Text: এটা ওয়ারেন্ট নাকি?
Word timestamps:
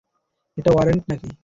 এটা 0.57 0.71
ওয়ারেন্ট 0.71 1.03
নাকি? 1.09 1.31